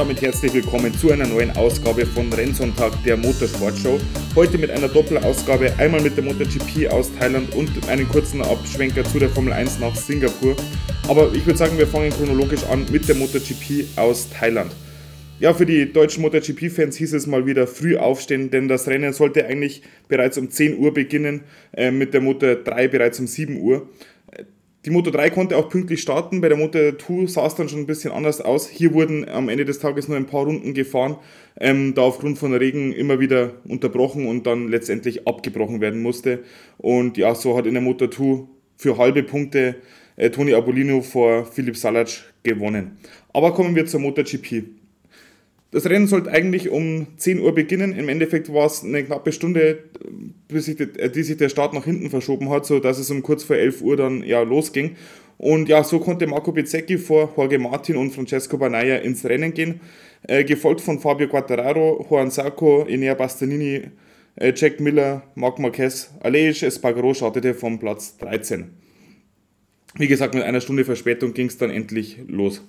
Damit 0.00 0.22
herzlich 0.22 0.54
willkommen 0.54 0.94
zu 0.94 1.12
einer 1.12 1.26
neuen 1.26 1.50
Ausgabe 1.58 2.06
von 2.06 2.32
Rennsonntag 2.32 2.90
der 3.04 3.18
Motorsportshow. 3.18 4.00
Heute 4.34 4.56
mit 4.56 4.70
einer 4.70 4.88
Doppelausgabe, 4.88 5.74
einmal 5.76 6.00
mit 6.00 6.16
der 6.16 6.24
MotoGP 6.24 6.90
aus 6.90 7.10
Thailand 7.18 7.54
und 7.54 7.86
einen 7.86 8.08
kurzen 8.08 8.40
Abschwenker 8.40 9.04
zu 9.04 9.18
der 9.18 9.28
Formel 9.28 9.52
1 9.52 9.78
nach 9.78 9.94
Singapur. 9.94 10.56
Aber 11.06 11.30
ich 11.34 11.44
würde 11.44 11.58
sagen, 11.58 11.76
wir 11.76 11.86
fangen 11.86 12.08
chronologisch 12.12 12.64
an 12.64 12.86
mit 12.90 13.10
der 13.10 13.14
MotoGP 13.14 13.98
aus 13.98 14.30
Thailand. 14.30 14.72
Ja, 15.38 15.52
für 15.52 15.66
die 15.66 15.92
deutschen 15.92 16.22
MotoGP-Fans 16.22 16.96
hieß 16.96 17.12
es 17.12 17.26
mal 17.26 17.44
wieder 17.44 17.66
früh 17.66 17.98
aufstehen, 17.98 18.50
denn 18.50 18.68
das 18.68 18.88
Rennen 18.88 19.12
sollte 19.12 19.44
eigentlich 19.44 19.82
bereits 20.08 20.38
um 20.38 20.48
10 20.48 20.78
Uhr 20.78 20.94
beginnen, 20.94 21.42
äh, 21.76 21.90
mit 21.90 22.14
der 22.14 22.22
Motor 22.22 22.54
3 22.54 22.88
bereits 22.88 23.20
um 23.20 23.26
7 23.26 23.60
Uhr. 23.60 23.86
Die 24.86 24.90
Moto 24.90 25.10
3 25.10 25.28
konnte 25.28 25.58
auch 25.58 25.68
pünktlich 25.68 26.00
starten, 26.00 26.40
bei 26.40 26.48
der 26.48 26.56
Moto 26.56 26.78
2 26.92 27.26
sah 27.26 27.46
es 27.46 27.54
dann 27.54 27.68
schon 27.68 27.80
ein 27.80 27.86
bisschen 27.86 28.12
anders 28.12 28.40
aus. 28.40 28.66
Hier 28.66 28.94
wurden 28.94 29.28
am 29.28 29.50
Ende 29.50 29.66
des 29.66 29.78
Tages 29.78 30.08
nur 30.08 30.16
ein 30.16 30.24
paar 30.24 30.44
Runden 30.44 30.72
gefahren, 30.72 31.18
ähm, 31.60 31.92
da 31.92 32.00
aufgrund 32.00 32.38
von 32.38 32.54
Regen 32.54 32.94
immer 32.94 33.20
wieder 33.20 33.52
unterbrochen 33.68 34.26
und 34.26 34.46
dann 34.46 34.68
letztendlich 34.68 35.28
abgebrochen 35.28 35.82
werden 35.82 36.00
musste. 36.00 36.44
Und 36.78 37.18
ja, 37.18 37.34
so 37.34 37.58
hat 37.58 37.66
in 37.66 37.74
der 37.74 37.82
Moto 37.82 38.08
2 38.08 38.46
für 38.78 38.96
halbe 38.96 39.22
Punkte 39.22 39.76
äh, 40.16 40.30
Toni 40.30 40.54
Abolino 40.54 41.02
vor 41.02 41.44
Philipp 41.44 41.76
Salac 41.76 42.32
gewonnen. 42.42 42.96
Aber 43.34 43.52
kommen 43.52 43.76
wir 43.76 43.84
zur 43.84 44.00
MotoGP. 44.00 44.79
Das 45.72 45.86
Rennen 45.86 46.08
sollte 46.08 46.32
eigentlich 46.32 46.68
um 46.68 47.06
10 47.16 47.40
Uhr 47.40 47.54
beginnen. 47.54 47.96
Im 47.96 48.08
Endeffekt 48.08 48.52
war 48.52 48.66
es 48.66 48.82
eine 48.82 49.04
knappe 49.04 49.30
Stunde, 49.30 49.84
bis 50.48 50.64
sich 50.64 50.76
die, 50.76 50.84
äh, 50.98 51.10
die 51.10 51.22
sich 51.22 51.36
der 51.36 51.48
Start 51.48 51.74
nach 51.74 51.84
hinten 51.84 52.10
verschoben 52.10 52.50
hat, 52.50 52.66
sodass 52.66 52.98
es 52.98 53.10
um 53.10 53.22
kurz 53.22 53.44
vor 53.44 53.56
11 53.56 53.82
Uhr 53.82 53.96
dann 53.96 54.24
ja 54.24 54.42
losging. 54.42 54.96
Und 55.38 55.68
ja, 55.68 55.82
so 55.84 56.00
konnte 56.00 56.26
Marco 56.26 56.52
Bezzecchi 56.52 56.98
vor 56.98 57.32
Jorge 57.36 57.58
Martin 57.58 57.96
und 57.96 58.10
Francesco 58.10 58.58
Banaya 58.58 58.96
ins 58.96 59.24
Rennen 59.24 59.54
gehen, 59.54 59.80
äh, 60.26 60.44
gefolgt 60.44 60.80
von 60.80 60.98
Fabio 60.98 61.28
Quattararo, 61.28 62.04
Juan 62.10 62.30
Sarko, 62.30 62.84
Enea 62.86 63.14
Bastianini, 63.14 63.84
äh, 64.36 64.52
Jack 64.54 64.80
Miller, 64.80 65.22
Marc 65.36 65.58
Marquez, 65.58 66.10
Aleix 66.20 66.62
Espargaro 66.62 67.14
startete 67.14 67.54
vom 67.54 67.78
Platz 67.78 68.18
13. 68.18 68.70
Wie 69.94 70.08
gesagt, 70.08 70.34
mit 70.34 70.42
einer 70.42 70.60
Stunde 70.60 70.84
Verspätung 70.84 71.32
ging 71.32 71.46
es 71.46 71.58
dann 71.58 71.70
endlich 71.70 72.18
los. 72.26 72.62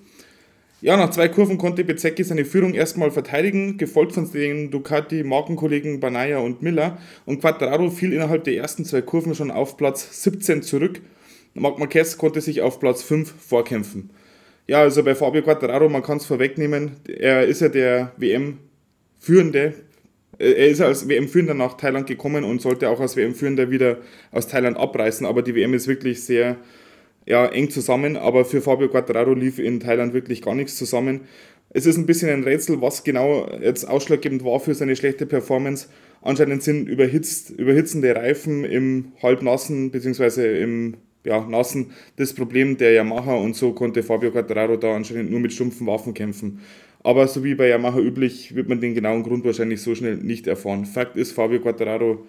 Ja, 0.84 0.98
nach 0.98 1.12
zwei 1.12 1.28
Kurven 1.28 1.60
konnte 1.60 1.84
Bezecchi 1.84 2.24
seine 2.24 2.44
Führung 2.44 2.74
erstmal 2.74 3.12
verteidigen, 3.12 3.78
gefolgt 3.78 4.14
von 4.14 4.32
den 4.32 4.72
Ducati-Markenkollegen 4.72 6.00
Banaya 6.00 6.40
und 6.40 6.64
Miller. 6.64 6.98
Und 7.28 7.40
Quattraro 7.40 7.92
fiel 7.92 8.14
innerhalb 8.14 8.46
der 8.46 8.56
ersten 8.56 8.84
zwei 8.84 9.04
Kurven 9.04 9.36
schon 9.36 9.52
auf 9.52 9.78
Platz 9.78 10.24
17 10.24 10.64
zurück. 10.64 11.00
Marc 11.54 11.78
Marquez 11.78 12.18
konnte 12.18 12.42
sich 12.42 12.62
auf 12.62 12.80
Platz 12.80 13.04
5 13.04 13.32
vorkämpfen. 13.32 14.10
Ja, 14.66 14.82
also 14.82 15.04
bei 15.04 15.14
Fabio 15.14 15.44
Quattraro, 15.44 15.88
man 15.88 16.02
kann 16.02 16.18
es 16.18 16.26
vorwegnehmen, 16.26 16.94
er 17.08 17.46
ist 17.46 17.62
ja 17.62 17.70
der 17.70 18.14
WM-Führende. 18.18 19.76
Äh, 20.40 20.52
er 20.52 20.68
ist 20.68 20.82
als 20.82 21.08
WM-Führender 21.08 21.54
nach 21.54 21.78
Thailand 21.78 22.08
gekommen 22.08 22.44
und 22.44 22.60
sollte 22.60 22.90
auch 22.90 23.00
als 23.00 23.16
WM-Führender 23.16 23.70
wieder 23.70 23.98
aus 24.32 24.48
Thailand 24.48 24.78
abreißen, 24.78 25.28
aber 25.28 25.44
die 25.44 25.54
WM 25.54 25.76
ist 25.76 25.88
wirklich 25.88 26.24
sehr 26.24 26.58
ja, 27.26 27.46
eng 27.46 27.70
zusammen, 27.70 28.18
aber 28.18 28.46
für 28.46 28.62
Fabio 28.62 28.90
Quattraro 28.90 29.34
lief 29.34 29.60
in 29.60 29.80
Thailand 29.80 30.14
wirklich 30.14 30.42
gar 30.42 30.56
nichts 30.56 30.76
zusammen. 30.76 31.22
Es 31.70 31.86
ist 31.86 31.98
ein 31.98 32.06
bisschen 32.06 32.30
ein 32.30 32.44
Rätsel, 32.44 32.82
was 32.82 33.04
genau 33.04 33.50
jetzt 33.62 33.88
ausschlaggebend 33.88 34.44
war 34.44 34.60
für 34.60 34.74
seine 34.74 34.96
schlechte 34.96 35.26
Performance. 35.26 35.88
Anscheinend 36.22 36.64
sind 36.64 36.90
überhitzt, 36.90 37.52
überhitzende 37.52 38.16
Reifen 38.16 38.66
im 38.66 39.14
halbnassen 39.22 39.92
bzw. 39.92 40.62
im 40.62 40.98
ja, 41.24 41.46
nassen 41.48 41.92
das 42.18 42.34
Problem 42.34 42.78
der 42.78 42.94
Yamaha 42.94 43.36
und 43.36 43.56
so 43.56 43.74
konnte 43.74 44.04
Fabio 44.04 44.32
Quattraro 44.32 44.76
da 44.76 44.96
anscheinend 44.96 45.32
nur 45.32 45.40
mit 45.40 45.54
stumpfen 45.54 45.88
Waffen 45.88 46.14
kämpfen. 46.14 46.62
Aber 47.04 47.28
so 47.28 47.44
wie 47.44 47.56
bei 47.56 47.68
Yamaha 47.68 48.00
üblich, 48.00 48.56
wird 48.56 48.70
man 48.70 48.82
den 48.82 48.94
genauen 48.94 49.24
Grund 49.24 49.46
wahrscheinlich 49.46 49.82
so 49.82 49.96
schnell 49.96 50.18
nicht 50.18 50.48
erfahren. 50.48 50.86
Fakt 50.86 51.16
ist, 51.16 51.32
Fabio 51.32 51.60
Quattraro 51.60 52.26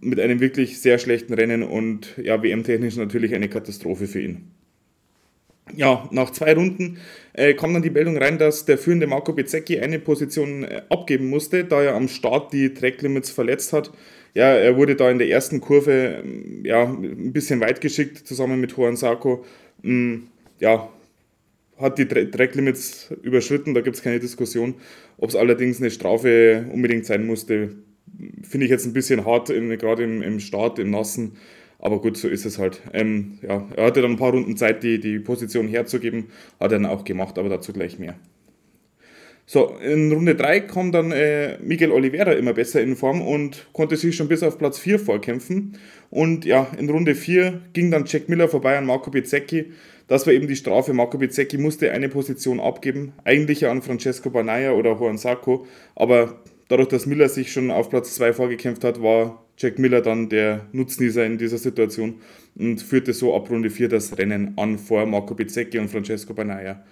mit 0.00 0.20
einem 0.20 0.40
wirklich 0.40 0.80
sehr 0.80 0.98
schlechten 0.98 1.34
Rennen 1.34 1.62
und 1.62 2.14
ja, 2.22 2.42
WM-technisch 2.42 2.96
natürlich 2.96 3.34
eine 3.34 3.48
Katastrophe 3.48 4.06
für 4.06 4.20
ihn. 4.20 4.50
Ja, 5.74 6.08
nach 6.12 6.30
zwei 6.30 6.54
Runden 6.54 6.98
äh, 7.32 7.54
kam 7.54 7.74
dann 7.74 7.82
die 7.82 7.90
Meldung 7.90 8.16
rein, 8.16 8.38
dass 8.38 8.66
der 8.66 8.78
führende 8.78 9.08
Marco 9.08 9.32
Bezzecchi 9.32 9.80
eine 9.80 9.98
Position 9.98 10.62
äh, 10.62 10.82
abgeben 10.90 11.28
musste, 11.28 11.64
da 11.64 11.82
er 11.82 11.94
am 11.94 12.06
Start 12.06 12.52
die 12.52 12.72
Tracklimits 12.72 13.30
verletzt 13.30 13.72
hat. 13.72 13.90
Ja, 14.34 14.54
er 14.54 14.76
wurde 14.76 14.94
da 14.94 15.10
in 15.10 15.18
der 15.18 15.28
ersten 15.28 15.60
Kurve 15.60 16.22
ähm, 16.24 16.62
ja, 16.64 16.84
ein 16.84 17.32
bisschen 17.32 17.60
weit 17.60 17.80
geschickt, 17.80 18.18
zusammen 18.28 18.60
mit 18.60 18.76
Juan 18.76 18.96
Sarko. 18.96 19.44
Ähm, 19.82 20.28
ja, 20.60 20.88
hat 21.78 21.98
die 21.98 22.06
Tracklimits 22.06 23.12
überschritten, 23.22 23.74
da 23.74 23.80
gibt 23.80 23.96
es 23.96 24.02
keine 24.02 24.20
Diskussion. 24.20 24.74
Ob 25.18 25.30
es 25.30 25.36
allerdings 25.36 25.80
eine 25.80 25.90
Strafe 25.90 26.66
unbedingt 26.72 27.06
sein 27.06 27.26
musste, 27.26 27.76
finde 28.42 28.66
ich 28.66 28.70
jetzt 28.70 28.86
ein 28.86 28.92
bisschen 28.92 29.24
hart, 29.24 29.48
gerade 29.48 30.04
im, 30.04 30.22
im 30.22 30.40
Start, 30.40 30.78
im 30.78 30.90
Nassen. 30.90 31.32
Aber 31.78 32.00
gut, 32.00 32.16
so 32.16 32.28
ist 32.28 32.46
es 32.46 32.58
halt. 32.58 32.80
Ähm, 32.92 33.38
ja, 33.42 33.66
er 33.76 33.86
hatte 33.86 34.02
dann 34.02 34.12
ein 34.12 34.16
paar 34.16 34.32
Runden 34.32 34.56
Zeit, 34.56 34.82
die, 34.82 34.98
die 34.98 35.18
Position 35.18 35.68
herzugeben, 35.68 36.26
hat 36.58 36.72
er 36.72 36.78
dann 36.78 36.86
auch 36.86 37.04
gemacht, 37.04 37.38
aber 37.38 37.48
dazu 37.48 37.72
gleich 37.72 37.98
mehr. 37.98 38.16
So, 39.48 39.76
in 39.80 40.10
Runde 40.10 40.34
3 40.34 40.60
kam 40.60 40.90
dann 40.90 41.12
äh, 41.12 41.58
Miguel 41.62 41.92
Oliveira 41.92 42.32
immer 42.32 42.52
besser 42.52 42.80
in 42.80 42.96
Form 42.96 43.22
und 43.22 43.68
konnte 43.72 43.96
sich 43.96 44.16
schon 44.16 44.26
bis 44.26 44.42
auf 44.42 44.58
Platz 44.58 44.76
4 44.78 44.98
vorkämpfen. 44.98 45.78
Und 46.10 46.44
ja, 46.44 46.66
in 46.76 46.90
Runde 46.90 47.14
4 47.14 47.60
ging 47.72 47.92
dann 47.92 48.06
Jack 48.06 48.28
Miller 48.28 48.48
vorbei 48.48 48.76
an 48.76 48.86
Marco 48.86 49.12
Bezzecchi. 49.12 49.72
Das 50.08 50.26
war 50.26 50.32
eben 50.32 50.48
die 50.48 50.56
Strafe. 50.56 50.92
Marco 50.94 51.18
Bezzecchi 51.18 51.58
musste 51.58 51.92
eine 51.92 52.08
Position 52.08 52.58
abgeben, 52.58 53.12
eigentlich 53.22 53.60
ja 53.60 53.70
an 53.70 53.82
Francesco 53.82 54.30
Banaya 54.30 54.72
oder 54.72 54.94
Juan 54.98 55.18
Sacco, 55.18 55.66
aber 55.94 56.40
dadurch, 56.68 56.88
dass 56.88 57.06
Miller 57.06 57.28
sich 57.28 57.52
schon 57.52 57.70
auf 57.70 57.90
Platz 57.90 58.14
2 58.14 58.32
vorgekämpft 58.32 58.84
hat, 58.84 59.02
war 59.02 59.44
Jack 59.58 59.78
Miller 59.78 60.02
dann 60.02 60.28
der 60.28 60.66
Nutznießer 60.72 61.24
in 61.24 61.38
dieser 61.38 61.58
Situation 61.58 62.20
und 62.58 62.82
führte 62.82 63.12
so 63.12 63.34
ab 63.34 63.48
Runde 63.50 63.70
4 63.70 63.88
das 63.88 64.16
Rennen 64.18 64.52
an 64.56 64.78
vor 64.78 65.06
Marco 65.06 65.34
Bezzecchi 65.34 65.78
und 65.78 65.88
Francesco 65.88 66.34
Banaya. 66.34 66.84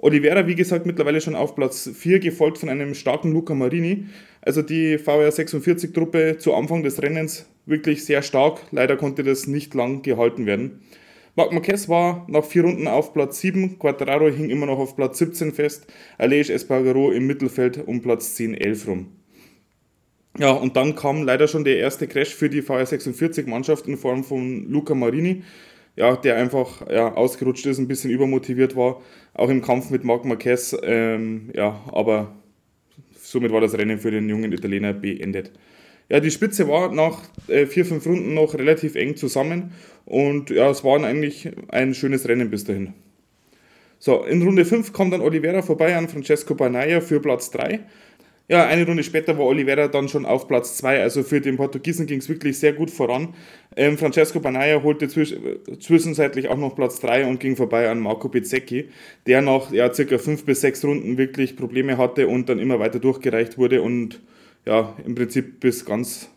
Oliveira, 0.00 0.46
wie 0.46 0.54
gesagt, 0.54 0.86
mittlerweile 0.86 1.20
schon 1.20 1.34
auf 1.34 1.56
Platz 1.56 1.90
4, 1.92 2.20
gefolgt 2.20 2.58
von 2.58 2.68
einem 2.68 2.94
starken 2.94 3.32
Luca 3.32 3.52
Marini. 3.54 4.06
Also 4.40 4.62
die 4.62 4.96
VR 4.96 5.30
46-Truppe 5.30 6.38
zu 6.38 6.54
Anfang 6.54 6.84
des 6.84 7.02
Rennens 7.02 7.46
wirklich 7.66 8.04
sehr 8.04 8.22
stark. 8.22 8.60
Leider 8.70 8.96
konnte 8.96 9.24
das 9.24 9.48
nicht 9.48 9.74
lang 9.74 10.02
gehalten 10.02 10.46
werden. 10.46 10.82
Marc 11.34 11.52
Marquez 11.52 11.88
war 11.88 12.26
nach 12.28 12.44
vier 12.44 12.62
Runden 12.62 12.88
auf 12.88 13.12
Platz 13.12 13.40
7, 13.40 13.78
Quattraro 13.78 14.28
hing 14.28 14.50
immer 14.50 14.66
noch 14.66 14.78
auf 14.78 14.96
Platz 14.96 15.18
17 15.18 15.52
fest, 15.52 15.86
Aleix 16.16 16.48
Espargaro 16.48 17.12
im 17.12 17.28
Mittelfeld 17.28 17.86
um 17.86 18.02
Platz 18.02 18.34
10, 18.34 18.54
11 18.54 18.88
rum. 18.88 19.17
Ja, 20.38 20.52
und 20.52 20.76
dann 20.76 20.94
kam 20.94 21.24
leider 21.24 21.48
schon 21.48 21.64
der 21.64 21.78
erste 21.78 22.06
Crash 22.06 22.32
für 22.32 22.48
die 22.48 22.62
VR46-Mannschaft 22.62 23.88
in 23.88 23.96
Form 23.96 24.22
von 24.22 24.70
Luca 24.70 24.94
Marini, 24.94 25.42
ja, 25.96 26.14
der 26.14 26.36
einfach 26.36 26.88
ja, 26.88 27.12
ausgerutscht 27.12 27.66
ist, 27.66 27.78
ein 27.78 27.88
bisschen 27.88 28.10
übermotiviert 28.10 28.76
war, 28.76 29.02
auch 29.34 29.48
im 29.48 29.62
Kampf 29.62 29.90
mit 29.90 30.04
Marc 30.04 30.24
Marquez, 30.24 30.76
ähm, 30.82 31.50
ja, 31.54 31.82
aber 31.92 32.36
somit 33.20 33.50
war 33.50 33.60
das 33.60 33.76
Rennen 33.76 33.98
für 33.98 34.12
den 34.12 34.28
jungen 34.28 34.52
Italiener 34.52 34.92
beendet. 34.92 35.50
Ja, 36.08 36.20
die 36.20 36.30
Spitze 36.30 36.68
war 36.68 36.94
nach 36.94 37.22
äh, 37.48 37.66
vier, 37.66 37.84
fünf 37.84 38.06
Runden 38.06 38.34
noch 38.34 38.54
relativ 38.54 38.94
eng 38.94 39.16
zusammen 39.16 39.72
und 40.04 40.50
ja, 40.50 40.70
es 40.70 40.84
war 40.84 41.02
eigentlich 41.02 41.50
ein 41.68 41.94
schönes 41.94 42.28
Rennen 42.28 42.48
bis 42.48 42.62
dahin. 42.62 42.94
So, 43.98 44.22
in 44.22 44.40
Runde 44.42 44.64
5 44.64 44.92
kam 44.92 45.10
dann 45.10 45.20
Oliveira 45.20 45.60
vorbei 45.60 45.96
an 45.96 46.08
Francesco 46.08 46.54
Banaya 46.54 47.00
für 47.00 47.20
Platz 47.20 47.50
3. 47.50 47.80
Ja, 48.50 48.66
eine 48.66 48.86
Runde 48.86 49.02
später 49.02 49.36
war 49.36 49.44
Oliveira 49.44 49.88
dann 49.88 50.08
schon 50.08 50.24
auf 50.24 50.48
Platz 50.48 50.78
2. 50.78 51.02
Also 51.02 51.22
für 51.22 51.42
den 51.42 51.58
Portugiesen 51.58 52.06
ging 52.06 52.18
es 52.18 52.30
wirklich 52.30 52.58
sehr 52.58 52.72
gut 52.72 52.90
voran. 52.90 53.34
Ähm, 53.76 53.98
Francesco 53.98 54.40
Banaya 54.40 54.82
holte 54.82 55.06
zwisch 55.08 55.34
zwischenzeitlich 55.80 56.48
auch 56.48 56.56
noch 56.56 56.74
Platz 56.74 56.98
3 57.00 57.26
und 57.26 57.40
ging 57.40 57.56
vorbei 57.56 57.90
an 57.90 58.00
Marco 58.00 58.30
Bezzecchi, 58.30 58.88
der 59.26 59.42
nach 59.42 59.70
ja, 59.70 59.92
circa 59.92 60.16
5 60.16 60.44
bis 60.46 60.62
6 60.62 60.82
Runden 60.86 61.18
wirklich 61.18 61.56
Probleme 61.56 61.98
hatte 61.98 62.26
und 62.26 62.48
dann 62.48 62.58
immer 62.58 62.78
weiter 62.78 62.98
durchgereicht 62.98 63.58
wurde 63.58 63.82
und 63.82 64.20
ja, 64.64 64.96
im 65.04 65.14
Prinzip 65.14 65.60
bis 65.60 65.84
ganz 65.84 66.30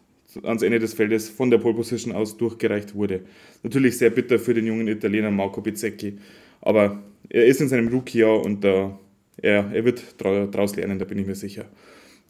ans 0.44 0.64
Ende 0.64 0.80
des 0.80 0.94
Feldes 0.94 1.30
von 1.30 1.50
der 1.50 1.60
Pole 1.60 1.76
Position 1.76 2.14
aus 2.14 2.36
durchgereicht 2.36 2.94
wurde. 2.94 3.22
Natürlich 3.64 3.98
sehr 3.98 4.10
bitter 4.10 4.38
für 4.38 4.54
den 4.54 4.68
jungen 4.68 4.90
Italiener 4.90 5.32
Marco 5.32 5.62
Bezzecchi, 5.62 6.18
aber 6.62 7.02
er 7.30 7.46
ist 7.46 7.62
in 7.62 7.70
seinem 7.70 7.88
Rookie-Jahr 7.88 8.44
und 8.44 8.66
äh, 8.66 8.90
er, 9.38 9.72
er 9.74 9.86
wird 9.86 10.04
daraus 10.18 10.76
lernen, 10.76 11.00
da 11.00 11.06
bin 11.06 11.18
ich 11.18 11.26
mir 11.26 11.36
sicher. 11.36 11.66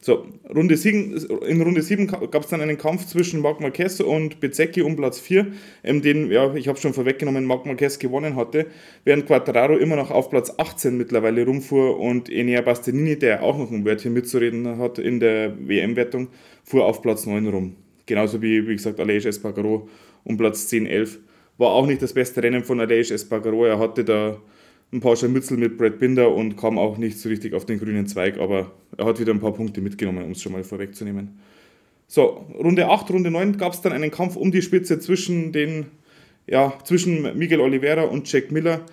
So, 0.04 0.26
Runde 0.52 0.76
7, 0.76 1.16
in 1.46 1.62
Runde 1.62 1.80
7 1.80 2.08
gab 2.08 2.42
es 2.42 2.48
dann 2.48 2.60
einen 2.60 2.76
Kampf 2.76 3.06
zwischen 3.06 3.40
Marc 3.40 3.60
Marquez 3.60 4.00
und 4.00 4.40
Bezzecchi 4.40 4.82
um 4.82 4.96
Platz 4.96 5.20
4, 5.20 5.46
ähm, 5.84 6.02
den, 6.02 6.28
ja, 6.28 6.52
ich 6.56 6.66
habe 6.66 6.76
schon 6.76 6.92
vorweggenommen, 6.92 7.44
Marc 7.44 7.66
Marquez 7.66 8.00
gewonnen 8.00 8.34
hatte, 8.34 8.66
während 9.04 9.26
Quattararo 9.26 9.76
immer 9.76 9.94
noch 9.94 10.10
auf 10.10 10.28
Platz 10.28 10.52
18 10.58 10.96
mittlerweile 10.96 11.46
rumfuhr 11.46 12.00
und 12.00 12.28
Enea 12.28 12.62
Bastianini, 12.62 13.16
der 13.16 13.44
auch 13.44 13.56
noch 13.56 13.70
ein 13.70 13.84
Wörtchen 13.84 14.12
mitzureden 14.12 14.76
hat 14.78 14.98
in 14.98 15.20
der 15.20 15.54
WM-Wertung, 15.56 16.30
fuhr 16.64 16.84
auf 16.84 17.00
Platz 17.00 17.24
9 17.24 17.46
rum. 17.46 17.76
Genauso 18.04 18.42
wie, 18.42 18.66
wie 18.66 18.74
gesagt, 18.74 18.98
Aleix 18.98 19.24
Espargaro 19.24 19.88
um 20.24 20.36
Platz 20.36 20.66
10, 20.66 20.86
11. 20.86 21.20
War 21.58 21.68
auch 21.68 21.86
nicht 21.86 22.02
das 22.02 22.12
beste 22.12 22.42
Rennen 22.42 22.64
von 22.64 22.80
Aleix 22.80 23.12
Espargaro, 23.12 23.66
er 23.66 23.78
hatte 23.78 24.02
da 24.02 24.40
ein 24.92 25.00
paar 25.00 25.16
Scharmützel 25.16 25.56
mit 25.56 25.78
Brad 25.78 25.98
Binder 25.98 26.34
und 26.34 26.56
kam 26.56 26.78
auch 26.78 26.98
nicht 26.98 27.18
so 27.18 27.28
richtig 27.28 27.54
auf 27.54 27.64
den 27.64 27.78
grünen 27.78 28.06
Zweig, 28.06 28.38
aber 28.38 28.72
er 28.98 29.06
hat 29.06 29.18
wieder 29.18 29.32
ein 29.32 29.40
paar 29.40 29.54
Punkte 29.54 29.80
mitgenommen, 29.80 30.24
um 30.24 30.32
es 30.32 30.42
schon 30.42 30.52
mal 30.52 30.64
vorwegzunehmen. 30.64 31.40
So, 32.06 32.46
Runde 32.58 32.88
8, 32.88 33.10
Runde 33.10 33.30
9 33.30 33.56
gab 33.56 33.72
es 33.72 33.80
dann 33.80 33.92
einen 33.92 34.10
Kampf 34.10 34.36
um 34.36 34.52
die 34.52 34.60
Spitze 34.60 34.98
zwischen 34.98 35.50
den, 35.50 35.86
ja, 36.46 36.78
zwischen 36.84 37.38
Miguel 37.38 37.60
Oliveira 37.60 38.02
und 38.02 38.30
Jack 38.30 38.52
Miller. 38.52 38.84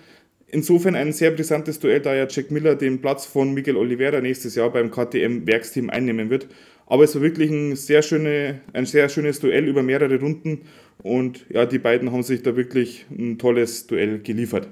Insofern 0.48 0.94
ein 0.94 1.12
sehr 1.12 1.30
brisantes 1.32 1.78
Duell, 1.78 2.00
da 2.00 2.14
ja 2.14 2.26
Jack 2.28 2.50
Miller 2.50 2.76
den 2.76 3.02
Platz 3.02 3.26
von 3.26 3.52
Miguel 3.52 3.76
Oliveira 3.76 4.22
nächstes 4.22 4.54
Jahr 4.54 4.70
beim 4.70 4.90
KTM-Werksteam 4.90 5.90
einnehmen 5.90 6.30
wird. 6.30 6.48
Aber 6.86 7.04
es 7.04 7.14
war 7.14 7.22
wirklich 7.22 7.50
ein 7.50 7.76
sehr, 7.76 8.00
schöne, 8.00 8.62
ein 8.72 8.86
sehr 8.86 9.10
schönes 9.10 9.38
Duell 9.38 9.68
über 9.68 9.82
mehrere 9.82 10.18
Runden 10.18 10.62
und 11.02 11.44
ja, 11.50 11.66
die 11.66 11.78
beiden 11.78 12.10
haben 12.10 12.22
sich 12.22 12.42
da 12.42 12.56
wirklich 12.56 13.06
ein 13.10 13.38
tolles 13.38 13.86
Duell 13.86 14.18
geliefert. 14.20 14.68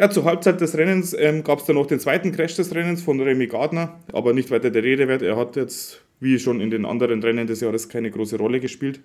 Ja, 0.00 0.08
zur 0.08 0.26
Halbzeit 0.26 0.60
des 0.60 0.78
Rennens 0.78 1.12
ähm, 1.12 1.42
gab 1.42 1.58
es 1.58 1.64
dann 1.64 1.74
noch 1.74 1.86
den 1.88 1.98
zweiten 1.98 2.30
Crash 2.30 2.54
des 2.54 2.72
Rennens 2.72 3.02
von 3.02 3.20
Remy 3.20 3.48
Gardner, 3.48 3.98
aber 4.12 4.32
nicht 4.32 4.48
weiter 4.52 4.70
der 4.70 4.84
Rede 4.84 5.08
wert. 5.08 5.22
Er 5.22 5.36
hat 5.36 5.56
jetzt, 5.56 6.00
wie 6.20 6.38
schon 6.38 6.60
in 6.60 6.70
den 6.70 6.86
anderen 6.86 7.20
Rennen 7.20 7.48
des 7.48 7.60
Jahres, 7.62 7.88
keine 7.88 8.12
große 8.12 8.38
Rolle 8.38 8.60
gespielt. 8.60 9.00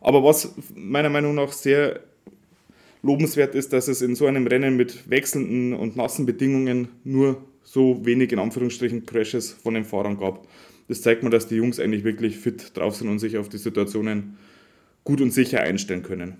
Aber 0.00 0.24
was 0.24 0.52
meiner 0.74 1.10
Meinung 1.10 1.36
nach 1.36 1.52
sehr 1.52 2.00
lobenswert 3.04 3.54
ist, 3.54 3.72
dass 3.72 3.86
es 3.86 4.02
in 4.02 4.16
so 4.16 4.26
einem 4.26 4.48
Rennen 4.48 4.76
mit 4.76 5.08
wechselnden 5.08 5.74
und 5.74 5.96
nassen 5.96 6.26
Bedingungen 6.26 6.88
nur 7.04 7.40
so 7.62 8.04
wenig 8.04 8.32
in 8.32 8.40
Anführungsstrichen 8.40 9.06
Crashes 9.06 9.52
von 9.52 9.74
den 9.74 9.84
Fahrern 9.84 10.18
gab. 10.18 10.44
Das 10.88 11.02
zeigt 11.02 11.22
mir, 11.22 11.30
dass 11.30 11.46
die 11.46 11.54
Jungs 11.54 11.78
eigentlich 11.78 12.02
wirklich 12.02 12.36
fit 12.36 12.76
drauf 12.76 12.96
sind 12.96 13.08
und 13.08 13.20
sich 13.20 13.38
auf 13.38 13.48
die 13.48 13.58
Situationen 13.58 14.36
gut 15.04 15.20
und 15.20 15.30
sicher 15.30 15.60
einstellen 15.60 16.02
können 16.02 16.38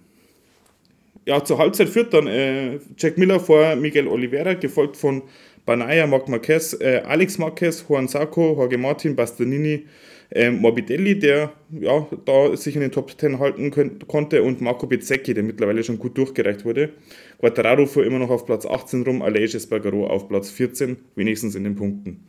ja, 1.26 1.44
zur 1.44 1.58
Halbzeit 1.58 1.88
führt 1.88 2.14
dann 2.14 2.26
äh, 2.26 2.78
Jack 2.96 3.18
Miller 3.18 3.40
vor 3.40 3.76
Miguel 3.76 4.08
Oliveira, 4.08 4.54
gefolgt 4.54 4.96
von 4.96 5.22
Banaya, 5.64 6.06
Marc 6.06 6.28
Marquez, 6.28 6.76
äh, 6.80 7.02
Alex 7.04 7.38
Marquez, 7.38 7.84
Juan 7.88 8.08
Sarko, 8.08 8.54
Jorge 8.54 8.78
Martin, 8.78 9.14
Bastianini, 9.14 9.86
äh, 10.30 10.50
Morbidelli, 10.50 11.18
der 11.18 11.52
ja, 11.70 12.06
da 12.24 12.56
sich 12.56 12.74
in 12.74 12.80
den 12.80 12.90
Top 12.90 13.12
10 13.18 13.38
halten 13.38 13.70
könnt, 13.70 14.08
konnte, 14.08 14.42
und 14.42 14.60
Marco 14.60 14.86
Bezzecchi, 14.86 15.34
der 15.34 15.44
mittlerweile 15.44 15.84
schon 15.84 15.98
gut 15.98 16.18
durchgereicht 16.18 16.64
wurde. 16.64 16.90
Quattararo 17.38 17.86
fuhr 17.86 18.04
immer 18.04 18.18
noch 18.18 18.30
auf 18.30 18.46
Platz 18.46 18.66
18 18.66 19.02
rum, 19.02 19.22
Aleix 19.22 19.54
Espargaro 19.54 20.06
auf 20.06 20.28
Platz 20.28 20.50
14, 20.50 20.96
wenigstens 21.14 21.54
in 21.54 21.64
den 21.64 21.76
Punkten. 21.76 22.24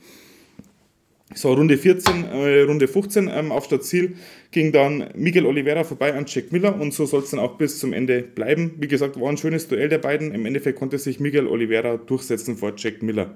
So, 1.35 1.53
Runde 1.53 1.77
14, 1.77 2.25
äh, 2.25 2.61
Runde 2.61 2.87
15 2.87 3.29
ähm, 3.33 3.51
auf 3.51 3.65
Stadtziel 3.65 4.15
ging 4.51 4.71
dann 4.71 5.09
Miguel 5.15 5.45
Oliveira 5.45 5.83
vorbei 5.83 6.13
an 6.13 6.25
Jack 6.27 6.51
Miller 6.51 6.79
und 6.79 6.93
so 6.93 7.05
soll 7.05 7.23
es 7.23 7.31
dann 7.31 7.39
auch 7.39 7.57
bis 7.57 7.79
zum 7.79 7.91
Ende 7.91 8.21
bleiben. 8.21 8.75
Wie 8.77 8.87
gesagt, 8.87 9.19
war 9.19 9.29
ein 9.29 9.37
schönes 9.37 9.67
Duell 9.67 9.89
der 9.89 9.97
beiden. 9.97 10.31
Im 10.31 10.45
Endeffekt 10.45 10.77
konnte 10.77 10.99
sich 10.99 11.19
Miguel 11.19 11.47
Oliveira 11.47 11.97
durchsetzen 11.97 12.57
vor 12.57 12.73
Jack 12.77 13.01
Miller. 13.01 13.35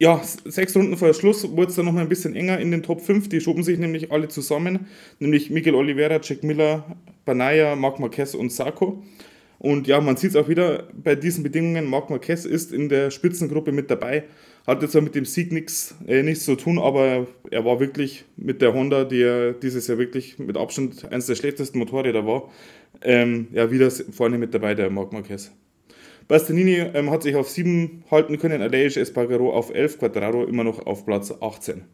Ja, 0.00 0.22
sechs 0.44 0.76
Runden 0.76 0.96
vor 0.96 1.12
Schluss 1.12 1.50
wurde 1.56 1.70
es 1.70 1.76
dann 1.76 1.84
nochmal 1.84 2.04
ein 2.04 2.08
bisschen 2.08 2.36
enger 2.36 2.58
in 2.60 2.70
den 2.70 2.84
Top 2.84 3.00
5. 3.00 3.28
Die 3.28 3.40
schoben 3.40 3.64
sich 3.64 3.78
nämlich 3.78 4.12
alle 4.12 4.28
zusammen, 4.28 4.86
nämlich 5.18 5.50
Miguel 5.50 5.74
Oliveira, 5.74 6.20
Jack 6.22 6.44
Miller, 6.44 6.96
Banaya, 7.24 7.74
Marc 7.74 7.98
Marquez 7.98 8.34
und 8.34 8.52
Sarko. 8.52 9.02
Und 9.58 9.88
ja, 9.88 10.00
man 10.00 10.16
sieht 10.16 10.30
es 10.30 10.36
auch 10.36 10.48
wieder 10.48 10.84
bei 10.94 11.16
diesen 11.16 11.42
Bedingungen. 11.42 11.86
Marc 11.86 12.10
Marquez 12.10 12.44
ist 12.44 12.72
in 12.72 12.88
der 12.88 13.10
Spitzengruppe 13.10 13.72
mit 13.72 13.90
dabei. 13.90 14.24
Hat 14.66 14.82
jetzt 14.82 14.96
auch 14.96 15.00
mit 15.00 15.14
dem 15.14 15.24
Sieg 15.24 15.50
nichts 15.50 15.96
äh, 16.06 16.22
nichts 16.22 16.44
zu 16.44 16.54
tun, 16.54 16.78
aber 16.78 17.26
er 17.50 17.64
war 17.64 17.80
wirklich 17.80 18.24
mit 18.36 18.60
der 18.62 18.74
Honda, 18.74 19.04
die 19.04 19.16
ja 19.16 19.52
dieses 19.52 19.86
Jahr 19.86 19.98
wirklich 19.98 20.38
mit 20.38 20.56
Abstand 20.56 21.10
eines 21.10 21.26
der 21.26 21.36
schlechtesten 21.36 21.78
Motorräder 21.78 22.26
war, 22.26 22.50
ähm, 23.02 23.48
ja, 23.52 23.70
wieder 23.70 23.90
vorne 23.90 24.38
mit 24.38 24.52
dabei, 24.54 24.74
der 24.74 24.90
Marc 24.90 25.12
Marquez. 25.12 25.50
Bastianini 26.28 26.76
ähm, 26.92 27.10
hat 27.10 27.22
sich 27.22 27.34
auf 27.34 27.48
7 27.48 28.04
halten 28.10 28.38
können, 28.38 28.60
Aleix 28.60 28.98
Espargaro 28.98 29.50
auf 29.50 29.74
11, 29.74 29.98
Quadraro 29.98 30.44
immer 30.44 30.64
noch 30.64 30.84
auf 30.84 31.06
Platz 31.06 31.32
18. 31.40 31.84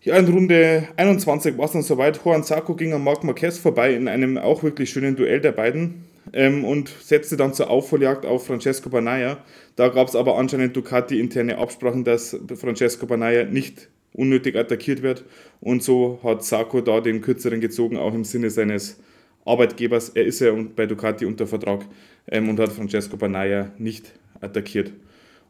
Ja, 0.00 0.16
in 0.16 0.28
Runde 0.28 0.86
21 0.96 1.58
war 1.58 1.64
es 1.64 1.72
dann 1.72 1.82
soweit. 1.82 2.20
Juan 2.24 2.44
Sarko 2.44 2.76
ging 2.76 2.92
an 2.92 3.02
Marc 3.02 3.24
Marquez 3.24 3.58
vorbei 3.58 3.94
in 3.94 4.06
einem 4.06 4.38
auch 4.38 4.62
wirklich 4.62 4.90
schönen 4.90 5.16
Duell 5.16 5.40
der 5.40 5.50
beiden 5.50 6.04
ähm, 6.32 6.64
und 6.64 6.88
setzte 6.88 7.36
dann 7.36 7.52
zur 7.52 7.68
Aufholjagd 7.68 8.24
auf 8.24 8.46
Francesco 8.46 8.90
Banaya. 8.90 9.38
Da 9.74 9.88
gab 9.88 10.06
es 10.06 10.14
aber 10.14 10.38
anscheinend 10.38 10.76
Ducati 10.76 11.18
interne 11.18 11.58
Absprachen, 11.58 12.04
dass 12.04 12.36
Francesco 12.54 13.06
Banaya 13.06 13.44
nicht 13.44 13.88
unnötig 14.12 14.54
attackiert 14.54 15.02
wird 15.02 15.24
und 15.60 15.82
so 15.82 16.20
hat 16.22 16.44
Sarko 16.44 16.80
da 16.80 17.00
den 17.00 17.20
kürzeren 17.20 17.60
gezogen, 17.60 17.96
auch 17.96 18.14
im 18.14 18.22
Sinne 18.22 18.50
seines 18.50 19.00
Arbeitgebers. 19.44 20.10
Er 20.10 20.26
ist 20.26 20.38
ja 20.38 20.52
bei 20.76 20.86
Ducati 20.86 21.26
unter 21.26 21.48
Vertrag 21.48 21.84
ähm, 22.30 22.48
und 22.48 22.60
hat 22.60 22.70
Francesco 22.70 23.16
Banaya 23.16 23.72
nicht 23.78 24.12
attackiert. 24.40 24.92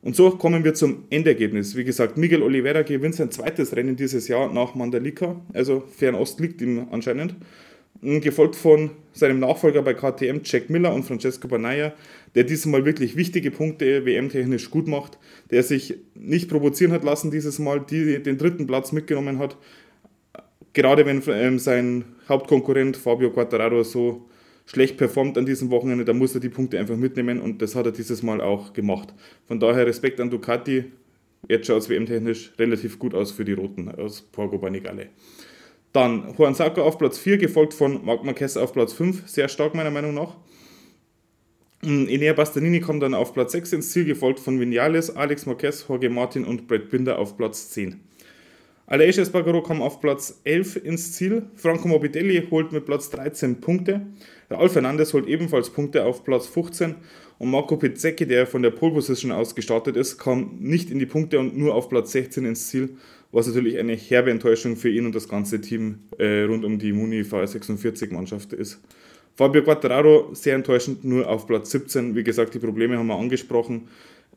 Und 0.02 0.14
so 0.14 0.30
kommen 0.30 0.64
wir 0.64 0.74
zum 0.74 1.04
Endergebnis. 1.10 1.76
Wie 1.76 1.84
gesagt, 1.84 2.16
Miguel 2.16 2.42
Oliveira 2.42 2.82
gewinnt 2.82 3.16
sein 3.16 3.30
zweites 3.30 3.74
Rennen 3.74 3.96
dieses 3.96 4.28
Jahr 4.28 4.52
nach 4.52 4.74
Mandalika, 4.74 5.40
also 5.52 5.82
Fernost 5.96 6.38
liegt 6.40 6.60
ihm 6.60 6.86
anscheinend. 6.90 7.34
Gefolgt 8.00 8.54
von 8.54 8.90
seinem 9.12 9.40
Nachfolger 9.40 9.82
bei 9.82 9.92
KTM, 9.92 10.42
Jack 10.44 10.70
Miller 10.70 10.94
und 10.94 11.02
Francesco 11.02 11.48
Banaya, 11.48 11.92
der 12.36 12.44
diesmal 12.44 12.84
wirklich 12.84 13.16
wichtige 13.16 13.50
Punkte 13.50 14.06
WM-technisch 14.06 14.70
gut 14.70 14.86
macht, 14.86 15.18
der 15.50 15.64
sich 15.64 15.96
nicht 16.14 16.48
provozieren 16.48 16.92
hat 16.92 17.02
lassen 17.02 17.32
dieses 17.32 17.58
Mal, 17.58 17.80
die 17.80 18.22
den 18.22 18.38
dritten 18.38 18.68
Platz 18.68 18.92
mitgenommen 18.92 19.40
hat, 19.40 19.56
gerade 20.74 21.06
wenn 21.06 21.20
ähm, 21.26 21.58
sein 21.58 22.04
Hauptkonkurrent 22.28 22.96
Fabio 22.96 23.30
Quattararo 23.30 23.82
so 23.82 24.28
schlecht 24.68 24.98
performt 24.98 25.38
an 25.38 25.46
diesem 25.46 25.70
Wochenende, 25.70 26.04
da 26.04 26.12
muss 26.12 26.34
er 26.34 26.40
die 26.40 26.50
Punkte 26.50 26.78
einfach 26.78 26.96
mitnehmen 26.96 27.40
und 27.40 27.62
das 27.62 27.74
hat 27.74 27.86
er 27.86 27.92
dieses 27.92 28.22
Mal 28.22 28.42
auch 28.42 28.74
gemacht. 28.74 29.14
Von 29.46 29.58
daher 29.58 29.86
Respekt 29.86 30.20
an 30.20 30.28
Ducati, 30.28 30.84
jetzt 31.48 31.66
schaut 31.66 31.82
es 31.82 31.88
WM-technisch 31.88 32.52
relativ 32.58 32.98
gut 32.98 33.14
aus 33.14 33.32
für 33.32 33.46
die 33.46 33.54
Roten 33.54 33.88
aus 33.88 34.20
Porgo 34.20 34.58
Panigale. 34.58 35.08
Dann 35.94 36.34
Juan 36.36 36.54
Sarko 36.54 36.82
auf 36.82 36.98
Platz 36.98 37.16
4, 37.16 37.38
gefolgt 37.38 37.72
von 37.72 38.04
Marc 38.04 38.24
Marquez 38.24 38.58
auf 38.58 38.74
Platz 38.74 38.92
5, 38.92 39.26
sehr 39.26 39.48
stark 39.48 39.74
meiner 39.74 39.90
Meinung 39.90 40.12
nach. 40.12 40.36
Enea 41.80 42.34
Bastanini 42.34 42.80
kommt 42.80 43.02
dann 43.02 43.14
auf 43.14 43.32
Platz 43.32 43.52
6 43.52 43.72
ins 43.72 43.92
Ziel, 43.92 44.04
gefolgt 44.04 44.38
von 44.38 44.60
Vinales, 44.60 45.16
Alex 45.16 45.46
Marquez, 45.46 45.86
Jorge 45.88 46.10
Martin 46.10 46.44
und 46.44 46.68
Brad 46.68 46.90
Binder 46.90 47.18
auf 47.18 47.38
Platz 47.38 47.70
10. 47.70 48.00
Aleix 48.88 49.18
Espargaro 49.18 49.62
kam 49.62 49.82
auf 49.82 50.00
Platz 50.00 50.40
11 50.44 50.84
ins 50.84 51.12
Ziel, 51.12 51.42
Franco 51.54 51.86
Morbidelli 51.86 52.48
holt 52.50 52.72
mit 52.72 52.86
Platz 52.86 53.10
13 53.10 53.60
Punkte, 53.60 54.06
Raul 54.50 54.68
Fernandes 54.68 55.12
holt 55.12 55.26
ebenfalls 55.26 55.70
Punkte 55.70 56.04
auf 56.04 56.24
Platz 56.24 56.46
15 56.46 56.94
und 57.38 57.50
Marco 57.50 57.76
Pizzecchi, 57.76 58.26
der 58.26 58.46
von 58.46 58.62
der 58.62 58.70
Pole 58.70 58.94
Position 58.94 59.30
aus 59.30 59.54
gestartet 59.54 59.96
ist, 59.96 60.18
kam 60.18 60.56
nicht 60.58 60.90
in 60.90 60.98
die 60.98 61.06
Punkte 61.06 61.38
und 61.38 61.56
nur 61.56 61.74
auf 61.74 61.88
Platz 61.88 62.12
16 62.12 62.44
ins 62.46 62.68
Ziel 62.68 62.96
was 63.32 63.46
natürlich 63.46 63.78
eine 63.78 63.94
herbe 63.94 64.30
Enttäuschung 64.30 64.76
für 64.76 64.88
ihn 64.88 65.06
und 65.06 65.14
das 65.14 65.28
ganze 65.28 65.60
Team 65.60 66.00
äh, 66.18 66.42
rund 66.42 66.64
um 66.64 66.78
die 66.78 66.92
Muni 66.92 67.20
V46-Mannschaft 67.22 68.52
ist. 68.52 68.80
Fabio 69.36 69.62
Quattararo 69.62 70.30
sehr 70.32 70.54
enttäuschend, 70.54 71.04
nur 71.04 71.28
auf 71.28 71.46
Platz 71.46 71.70
17. 71.70 72.16
Wie 72.16 72.24
gesagt, 72.24 72.54
die 72.54 72.58
Probleme 72.58 72.98
haben 72.98 73.06
wir 73.06 73.16
angesprochen. 73.16 73.88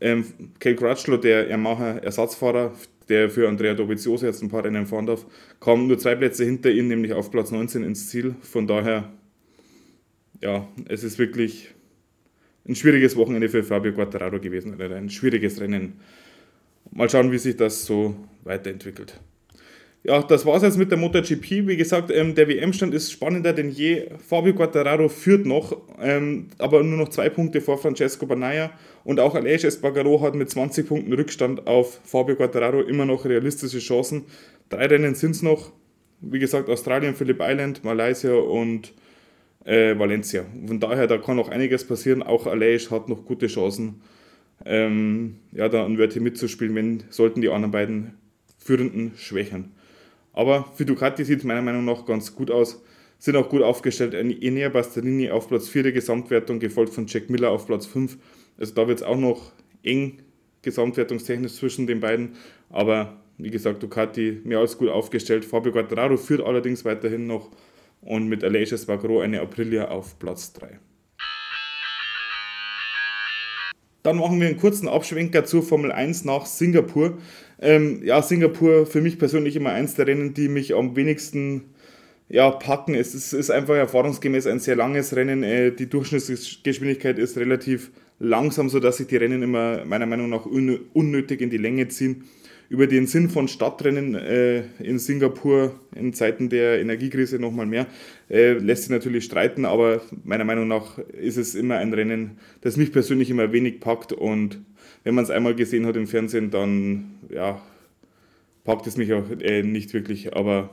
Ähm, 0.01 0.25
Kel 0.59 0.75
Crutchlow, 0.75 1.17
der 1.17 1.47
Yamaha 1.47 1.99
Ersatzfahrer, 1.99 2.73
der 3.07 3.29
für 3.29 3.47
Andrea 3.47 3.75
Dovizioso 3.75 4.25
jetzt 4.25 4.41
ein 4.41 4.49
paar 4.49 4.65
Rennen 4.65 4.87
fahren 4.87 5.05
darf, 5.05 5.25
kam 5.59 5.87
nur 5.87 5.99
zwei 5.99 6.15
Plätze 6.15 6.43
hinter 6.43 6.71
ihm, 6.71 6.87
nämlich 6.87 7.13
auf 7.13 7.29
Platz 7.29 7.51
19 7.51 7.83
ins 7.83 8.09
Ziel. 8.09 8.35
Von 8.41 8.65
daher, 8.67 9.11
ja, 10.41 10.67
es 10.87 11.03
ist 11.03 11.19
wirklich 11.19 11.69
ein 12.67 12.75
schwieriges 12.75 13.15
Wochenende 13.15 13.47
für 13.49 13.63
Fabio 13.63 13.93
Quattararo 13.93 14.39
gewesen, 14.39 14.73
oder 14.73 14.95
ein 14.95 15.09
schwieriges 15.09 15.61
Rennen. 15.61 15.99
Mal 16.91 17.09
schauen, 17.09 17.31
wie 17.31 17.37
sich 17.37 17.55
das 17.55 17.85
so 17.85 18.15
weiterentwickelt. 18.43 19.19
Ja, 20.03 20.23
das 20.23 20.47
war 20.47 20.55
es 20.55 20.63
jetzt 20.63 20.79
mit 20.79 20.89
der 20.89 20.97
MotoGP. 20.97 21.67
Wie 21.67 21.77
gesagt, 21.77 22.09
ähm, 22.09 22.33
der 22.33 22.47
WM-Stand 22.47 22.91
ist 22.95 23.11
spannender 23.11 23.53
denn 23.53 23.69
je. 23.69 24.07
Fabio 24.27 24.55
Quattararo 24.55 25.09
führt 25.09 25.45
noch, 25.45 25.77
ähm, 26.01 26.47
aber 26.57 26.81
nur 26.81 26.97
noch 26.97 27.09
zwei 27.09 27.29
Punkte 27.29 27.61
vor 27.61 27.77
Francesco 27.77 28.25
Banaya. 28.25 28.71
Und 29.03 29.19
auch 29.19 29.35
Aleix 29.35 29.63
Espargaro 29.63 30.19
hat 30.21 30.33
mit 30.33 30.49
20 30.49 30.87
Punkten 30.87 31.13
Rückstand 31.13 31.67
auf 31.67 32.01
Fabio 32.03 32.35
Quattararo 32.35 32.81
immer 32.81 33.05
noch 33.05 33.25
realistische 33.25 33.77
Chancen. 33.77 34.25
Drei 34.69 34.87
Rennen 34.87 35.13
sind 35.13 35.31
es 35.31 35.43
noch. 35.43 35.71
Wie 36.19 36.39
gesagt, 36.39 36.67
Australien, 36.67 37.13
Phillip 37.13 37.37
Island, 37.39 37.83
Malaysia 37.83 38.33
und 38.33 38.93
äh, 39.65 39.97
Valencia. 39.97 40.45
Von 40.65 40.79
daher, 40.79 41.05
da 41.05 41.19
kann 41.19 41.35
noch 41.35 41.49
einiges 41.49 41.85
passieren. 41.85 42.23
Auch 42.23 42.47
Aleix 42.47 42.89
hat 42.89 43.07
noch 43.07 43.23
gute 43.25 43.45
Chancen, 43.45 44.01
ähm, 44.65 45.37
ja, 45.51 45.69
da 45.69 45.85
an 45.85 45.99
Wörter 45.99 46.21
mitzuspielen, 46.21 46.73
wenn 46.73 47.03
sollten 47.09 47.41
die 47.41 47.49
anderen 47.49 47.71
beiden 47.71 48.13
Führenden 48.57 49.11
schwächen. 49.15 49.73
Aber 50.33 50.71
für 50.75 50.85
Ducati 50.85 51.25
sieht 51.25 51.39
es 51.39 51.45
meiner 51.45 51.61
Meinung 51.61 51.85
nach 51.85 52.05
ganz 52.05 52.35
gut 52.35 52.51
aus. 52.51 52.81
Sind 53.19 53.35
auch 53.35 53.49
gut 53.49 53.61
aufgestellt. 53.61 54.13
Enea 54.13 54.69
Bastianini 54.69 55.29
auf 55.29 55.47
Platz 55.47 55.69
4 55.69 55.83
der 55.83 55.91
Gesamtwertung, 55.91 56.59
gefolgt 56.59 56.93
von 56.93 57.05
Jack 57.07 57.29
Miller 57.29 57.51
auf 57.51 57.67
Platz 57.67 57.85
5. 57.85 58.17
Also 58.57 58.73
da 58.73 58.87
wird 58.87 58.99
es 58.99 59.03
auch 59.03 59.17
noch 59.17 59.51
eng 59.83 60.21
gesamtwertungstechnisch 60.61 61.53
zwischen 61.53 61.87
den 61.87 61.99
beiden. 61.99 62.35
Aber 62.69 63.21
wie 63.37 63.49
gesagt, 63.49 63.83
Ducati 63.83 64.41
mehr 64.43 64.59
als 64.59 64.77
gut 64.77 64.89
aufgestellt. 64.89 65.45
Fabio 65.45 65.71
Quattararo 65.71 66.17
führt 66.17 66.41
allerdings 66.41 66.85
weiterhin 66.85 67.27
noch 67.27 67.49
und 68.01 68.27
mit 68.27 68.43
Aleix 68.43 68.71
Espargaro 68.71 69.19
eine 69.21 69.41
Aprilia 69.41 69.89
auf 69.89 70.17
Platz 70.19 70.53
3. 70.53 70.79
Dann 74.03 74.17
machen 74.17 74.39
wir 74.39 74.47
einen 74.47 74.57
kurzen 74.57 74.87
Abschwenker 74.87 75.45
zur 75.45 75.63
Formel 75.63 75.91
1 75.91 76.25
nach 76.25 76.45
Singapur. 76.45 77.17
Ähm, 77.59 78.01
ja, 78.03 78.21
Singapur 78.21 78.85
für 78.85 79.01
mich 79.01 79.19
persönlich 79.19 79.55
immer 79.55 79.71
eins 79.71 79.95
der 79.95 80.07
Rennen, 80.07 80.33
die 80.33 80.47
mich 80.47 80.73
am 80.73 80.95
wenigsten 80.95 81.65
ja, 82.27 82.49
packen. 82.49 82.95
Es 82.95 83.13
ist, 83.13 83.33
ist 83.33 83.51
einfach 83.51 83.75
erfahrungsgemäß 83.75 84.47
ein 84.47 84.59
sehr 84.59 84.75
langes 84.75 85.15
Rennen. 85.15 85.43
Äh, 85.43 85.71
die 85.71 85.87
Durchschnittsgeschwindigkeit 85.87 87.19
ist 87.19 87.37
relativ 87.37 87.91
langsam, 88.19 88.69
sodass 88.69 88.97
sich 88.97 89.07
die 89.07 89.17
Rennen 89.17 89.43
immer 89.43 89.85
meiner 89.85 90.05
Meinung 90.05 90.29
nach 90.29 90.45
unnötig 90.45 91.41
in 91.41 91.49
die 91.49 91.57
Länge 91.57 91.87
ziehen 91.89 92.23
über 92.71 92.87
den 92.87 93.05
Sinn 93.05 93.29
von 93.29 93.49
Stadtrennen 93.49 94.15
äh, 94.15 94.63
in 94.79 94.97
Singapur 94.97 95.77
in 95.93 96.13
Zeiten 96.13 96.47
der 96.47 96.79
Energiekrise 96.79 97.37
nochmal 97.37 97.65
mehr, 97.65 97.85
äh, 98.29 98.53
lässt 98.53 98.83
sich 98.83 98.91
natürlich 98.91 99.25
streiten, 99.25 99.65
aber 99.65 100.01
meiner 100.23 100.45
Meinung 100.45 100.69
nach 100.69 100.97
ist 100.97 101.35
es 101.35 101.53
immer 101.53 101.79
ein 101.79 101.93
Rennen, 101.93 102.37
das 102.61 102.77
mich 102.77 102.93
persönlich 102.93 103.29
immer 103.29 103.51
wenig 103.51 103.81
packt 103.81 104.13
und 104.13 104.61
wenn 105.03 105.15
man 105.15 105.25
es 105.25 105.29
einmal 105.29 105.53
gesehen 105.53 105.85
hat 105.85 105.97
im 105.97 106.07
Fernsehen, 106.07 106.49
dann 106.49 107.15
ja, 107.29 107.61
packt 108.63 108.87
es 108.87 108.95
mich 108.95 109.11
auch 109.11 109.25
äh, 109.41 109.63
nicht 109.63 109.93
wirklich, 109.93 110.33
aber 110.33 110.69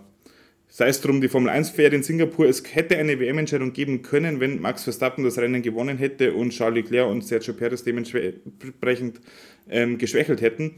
sei 0.69 0.87
es 0.87 1.01
drum, 1.01 1.21
die 1.21 1.29
Formel 1.29 1.49
1 1.49 1.71
fährt 1.71 1.95
in 1.95 2.05
Singapur. 2.05 2.47
Es 2.47 2.63
hätte 2.75 2.97
eine 2.97 3.19
WM-Entscheidung 3.19 3.73
geben 3.73 4.03
können, 4.03 4.39
wenn 4.39 4.61
Max 4.61 4.85
Verstappen 4.85 5.25
das 5.25 5.39
Rennen 5.39 5.63
gewonnen 5.63 5.99
hätte 5.99 6.35
und 6.35 6.51
Charles 6.51 6.85
Leclerc 6.85 7.11
und 7.11 7.25
Sergio 7.25 7.55
Perez 7.55 7.83
dementsprechend 7.83 9.21
ähm, 9.69 9.99
geschwächelt 9.99 10.43
hätten. 10.43 10.75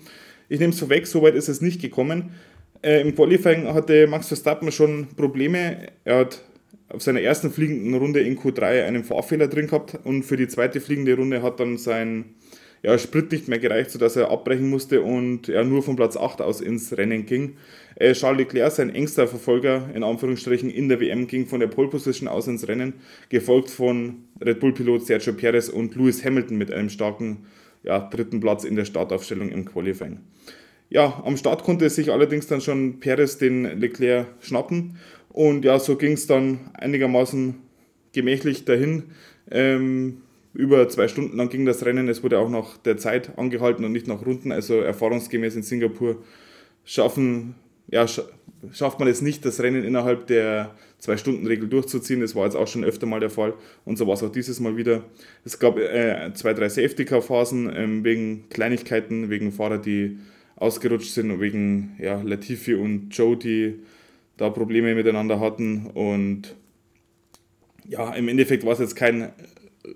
Ich 0.51 0.59
nehme 0.59 0.73
es 0.73 0.81
vorweg, 0.81 1.07
soweit 1.07 1.37
ist 1.37 1.49
es 1.49 1.61
nicht 1.61 1.81
gekommen. 1.81 2.33
Äh, 2.83 3.03
Im 3.03 3.15
Qualifying 3.15 3.73
hatte 3.73 4.09
Max 4.09 4.27
Verstappen 4.27 4.73
schon 4.73 5.07
Probleme. 5.17 5.87
Er 6.05 6.19
hat 6.19 6.43
auf 6.89 7.03
seiner 7.03 7.21
ersten 7.21 7.53
fliegenden 7.53 7.95
Runde 7.95 8.19
in 8.19 8.37
Q3 8.37 8.85
einen 8.85 9.05
Fahrfehler 9.05 9.47
drin 9.47 9.69
gehabt 9.69 10.01
und 10.03 10.25
für 10.25 10.37
die 10.37 10.49
zweite 10.49 10.81
fliegende 10.81 11.15
Runde 11.15 11.41
hat 11.43 11.61
dann 11.61 11.79
sein 11.79 12.35
ja, 12.83 12.99
Sprit 12.99 13.31
nicht 13.31 13.47
mehr 13.47 13.61
gereicht, 13.61 13.93
sodass 13.93 14.17
er 14.17 14.33
abbrechen 14.33 14.69
musste 14.69 15.03
und 15.03 15.49
er 15.49 15.63
nur 15.63 15.85
von 15.85 15.95
Platz 15.95 16.17
8 16.17 16.43
aus 16.43 16.61
ins 16.61 16.97
Rennen 16.99 17.27
ging. 17.27 17.57
Äh, 17.95 18.15
Charles 18.15 18.39
Leclerc, 18.39 18.73
sein 18.73 18.93
engster 18.93 19.29
Verfolger 19.29 19.89
in 19.95 20.03
Anführungsstrichen 20.03 20.69
in 20.69 20.89
der 20.89 20.99
WM, 20.99 21.29
ging 21.29 21.47
von 21.47 21.61
der 21.61 21.69
Pole 21.69 21.91
Position 21.91 22.27
aus 22.27 22.49
ins 22.49 22.67
Rennen, 22.67 22.95
gefolgt 23.29 23.71
von 23.71 24.25
Red 24.45 24.59
Bull-Pilot 24.59 25.07
Sergio 25.07 25.33
Perez 25.33 25.69
und 25.69 25.95
Lewis 25.95 26.25
Hamilton 26.25 26.59
mit 26.59 26.73
einem 26.73 26.89
starken 26.89 27.45
ja, 27.83 27.99
dritten 27.99 28.41
Platz 28.41 28.65
in 28.65 28.77
der 28.77 28.85
Startaufstellung 28.85 29.51
im 29.51 29.65
Qualifying. 29.65 30.21
Ja, 30.89 31.23
am 31.25 31.37
Start 31.37 31.63
konnte 31.63 31.89
sich 31.89 32.11
allerdings 32.11 32.47
dann 32.47 32.61
schon 32.61 32.99
Perez 33.01 33.39
den 33.39 33.79
Leclerc 33.79 34.27
schnappen 34.41 34.97
und 35.29 35.65
ja, 35.65 35.79
so 35.79 35.97
ging 35.97 36.13
es 36.13 36.27
dann 36.27 36.71
einigermaßen 36.75 37.55
gemächlich 38.13 38.65
dahin. 38.65 39.05
Ähm, 39.51 40.23
über 40.53 40.89
zwei 40.89 41.07
Stunden 41.07 41.37
lang 41.37 41.49
ging 41.49 41.65
das 41.65 41.85
Rennen. 41.85 42.09
Es 42.09 42.25
wurde 42.25 42.39
auch 42.39 42.51
nach 42.51 42.77
der 42.79 42.97
Zeit 42.97 43.39
angehalten 43.39 43.85
und 43.85 43.93
nicht 43.93 44.09
nach 44.09 44.27
Runden. 44.27 44.51
Also 44.51 44.81
erfahrungsgemäß 44.81 45.55
in 45.55 45.63
Singapur 45.63 46.25
schaffen, 46.85 47.55
ja, 47.89 48.07
schafft 48.73 48.99
man 48.99 49.09
es 49.09 49.23
nicht, 49.23 49.45
das 49.45 49.61
Rennen 49.61 49.85
innerhalb 49.85 50.27
der 50.27 50.75
Zwei-Stunden-Regel 50.99 51.69
durchzuziehen. 51.69 52.21
Das 52.21 52.35
war 52.35 52.45
jetzt 52.45 52.57
auch 52.57 52.69
schon 52.69 52.85
öfter 52.85 53.07
mal 53.07 53.21
der 53.21 53.31
Fall 53.31 53.55
und 53.85 53.97
so 53.97 54.07
war 54.07 54.15
es 54.15 54.23
auch 54.23 54.33
dieses 54.33 54.61
Mal 54.61 54.77
wieder. 54.77 55.05
Es 55.45 55.59
gab 55.59 55.79
äh, 55.79 56.33
zwei, 56.35 56.53
drei 56.53 56.69
Safety-Car-Phasen 56.69 57.73
ähm, 57.75 58.05
wegen 58.05 58.49
Kleinigkeiten, 58.51 59.31
wegen 59.31 59.53
Fahrer, 59.53 59.79
die 59.79 60.19
ausgerutscht 60.57 61.13
sind 61.13 61.41
wegen 61.41 61.97
ja, 61.99 62.21
Latifi 62.23 62.75
und 62.75 63.09
Joe, 63.11 63.37
die 63.37 63.81
da 64.37 64.51
Probleme 64.51 64.95
miteinander 64.95 65.41
hatten. 65.41 65.87
Und 65.87 66.55
ja, 67.89 68.13
im 68.15 68.29
Endeffekt 68.29 68.65
war 68.65 68.75
es 68.75 68.79
jetzt 68.79 68.95
kein 68.95 69.33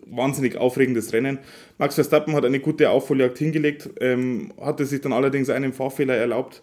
wahnsinnig 0.07 0.57
aufregendes 0.57 1.13
Rennen. 1.13 1.39
Max 1.79 1.95
Verstappen 1.95 2.35
hat 2.35 2.45
eine 2.45 2.61
gute 2.61 2.91
Aufholjagd 2.91 3.39
hingelegt, 3.39 3.91
ähm, 4.01 4.53
hatte 4.61 4.87
sich 4.87 5.01
dann 5.01 5.13
allerdings 5.13 5.51
einen 5.51 5.73
Fahrfehler 5.73 6.15
erlaubt. 6.15 6.63